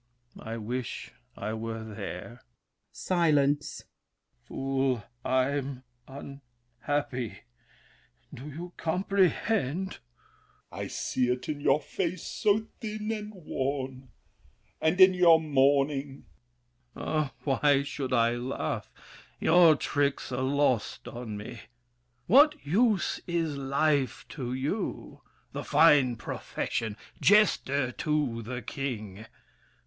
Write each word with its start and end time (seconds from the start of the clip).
I 0.39 0.57
wish 0.57 1.11
I 1.37 1.53
were 1.53 1.83
there! 1.83 2.41
[Silence. 2.91 3.83
Fool, 4.47 5.03
I'm 5.23 5.83
unhappy! 6.07 7.41
Do 8.33 8.49
you 8.49 8.73
comprehend? 8.77 9.99
L'ANGELY. 10.71 10.85
I 10.85 10.87
see 10.87 11.27
it 11.27 11.47
in 11.47 11.61
your 11.61 11.79
face 11.79 12.23
so 12.25 12.65
thin 12.79 13.11
and 13.11 13.31
worn, 13.35 14.09
And 14.81 14.99
in 14.99 15.13
your 15.13 15.39
mourning— 15.39 16.25
THE 16.95 16.99
KING. 17.01 17.07
Ah, 17.07 17.33
why 17.43 17.83
should 17.83 18.11
I 18.11 18.31
laugh? 18.37 18.91
Your 19.39 19.75
tricks 19.75 20.31
are 20.31 20.41
lost 20.41 21.07
on 21.07 21.37
me! 21.37 21.61
What 22.25 22.55
use 22.65 23.21
is 23.27 23.55
life 23.55 24.25
To 24.29 24.51
you? 24.51 25.21
The 25.51 25.63
fine 25.63 26.15
profession! 26.15 26.97
Jester 27.21 27.91
to 27.91 28.41
the 28.41 28.63
King! 28.63 29.27